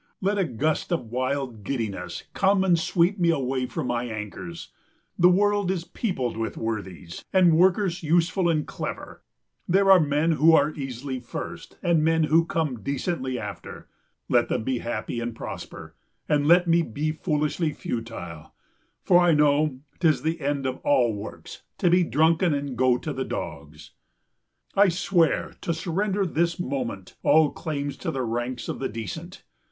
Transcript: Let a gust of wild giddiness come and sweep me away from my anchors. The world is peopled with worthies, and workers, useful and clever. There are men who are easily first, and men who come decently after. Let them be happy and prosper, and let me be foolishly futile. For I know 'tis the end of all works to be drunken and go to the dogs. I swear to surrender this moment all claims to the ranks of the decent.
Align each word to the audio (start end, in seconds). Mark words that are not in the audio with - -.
Let 0.19 0.39
a 0.39 0.45
gust 0.45 0.91
of 0.91 1.11
wild 1.11 1.63
giddiness 1.63 2.23
come 2.33 2.63
and 2.63 2.79
sweep 2.79 3.19
me 3.19 3.29
away 3.29 3.67
from 3.67 3.85
my 3.85 4.05
anchors. 4.05 4.69
The 5.19 5.29
world 5.29 5.69
is 5.69 5.83
peopled 5.85 6.37
with 6.37 6.57
worthies, 6.57 7.23
and 7.31 7.55
workers, 7.55 8.01
useful 8.01 8.49
and 8.49 8.65
clever. 8.65 9.21
There 9.67 9.91
are 9.91 9.99
men 9.99 10.31
who 10.31 10.53
are 10.55 10.73
easily 10.73 11.19
first, 11.19 11.77
and 11.83 12.03
men 12.03 12.23
who 12.23 12.45
come 12.45 12.81
decently 12.81 13.37
after. 13.37 13.87
Let 14.27 14.49
them 14.49 14.63
be 14.63 14.79
happy 14.79 15.19
and 15.19 15.35
prosper, 15.35 15.95
and 16.27 16.47
let 16.47 16.67
me 16.67 16.81
be 16.81 17.11
foolishly 17.11 17.71
futile. 17.71 18.55
For 19.03 19.19
I 19.19 19.33
know 19.35 19.81
'tis 19.99 20.23
the 20.23 20.41
end 20.41 20.65
of 20.65 20.77
all 20.77 21.13
works 21.13 21.61
to 21.77 21.91
be 21.91 22.03
drunken 22.03 22.55
and 22.55 22.75
go 22.75 22.97
to 22.97 23.13
the 23.13 23.23
dogs. 23.23 23.91
I 24.73 24.89
swear 24.89 25.53
to 25.61 25.75
surrender 25.75 26.25
this 26.25 26.59
moment 26.59 27.17
all 27.21 27.51
claims 27.51 27.97
to 27.97 28.09
the 28.09 28.23
ranks 28.23 28.67
of 28.67 28.79
the 28.79 28.89
decent. 28.89 29.43